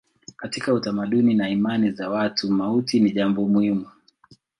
Katika 0.35 0.73
utamaduni 0.73 1.33
na 1.33 1.49
imani 1.49 1.91
za 1.91 2.09
watu 2.09 2.51
mauti 2.51 2.99
ni 2.99 3.11
jambo 3.11 3.47
muhimu. 3.47 3.87